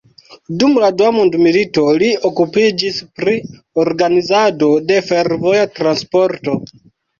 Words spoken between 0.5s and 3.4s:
Dum la Dua mondmilito li okupiĝis pri